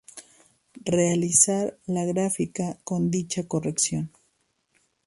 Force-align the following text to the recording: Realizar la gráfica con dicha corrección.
Realizar 0.83 1.77
la 1.85 2.05
gráfica 2.05 2.79
con 2.83 3.11
dicha 3.11 3.47
corrección. 3.47 4.09